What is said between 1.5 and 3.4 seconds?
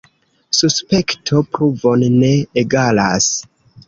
pruvon ne egalas.